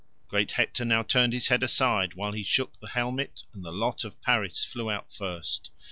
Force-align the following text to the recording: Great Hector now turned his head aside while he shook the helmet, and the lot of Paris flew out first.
Great 0.27 0.53
Hector 0.53 0.83
now 0.83 1.03
turned 1.03 1.31
his 1.31 1.49
head 1.49 1.61
aside 1.61 2.15
while 2.15 2.31
he 2.31 2.41
shook 2.41 2.79
the 2.79 2.87
helmet, 2.87 3.43
and 3.53 3.63
the 3.63 3.71
lot 3.71 4.03
of 4.03 4.19
Paris 4.23 4.65
flew 4.65 4.89
out 4.89 5.13
first. 5.13 5.69